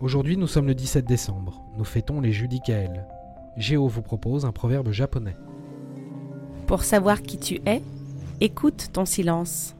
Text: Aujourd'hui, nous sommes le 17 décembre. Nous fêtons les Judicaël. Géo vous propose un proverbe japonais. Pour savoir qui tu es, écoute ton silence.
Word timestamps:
Aujourd'hui, 0.00 0.38
nous 0.38 0.46
sommes 0.46 0.66
le 0.66 0.74
17 0.74 1.04
décembre. 1.04 1.60
Nous 1.76 1.84
fêtons 1.84 2.22
les 2.22 2.32
Judicaël. 2.32 3.06
Géo 3.58 3.86
vous 3.86 4.00
propose 4.00 4.46
un 4.46 4.52
proverbe 4.52 4.92
japonais. 4.92 5.36
Pour 6.66 6.84
savoir 6.84 7.20
qui 7.20 7.36
tu 7.36 7.60
es, 7.66 7.82
écoute 8.40 8.88
ton 8.94 9.04
silence. 9.04 9.76